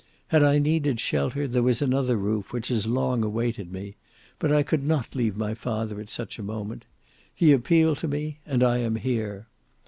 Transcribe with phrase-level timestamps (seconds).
[0.29, 3.97] "Had I needed shelter there was another roof which has long awaited me:
[4.39, 6.85] but I could not leave my father at such a moment.
[7.35, 9.45] He appealed to me: and I am here.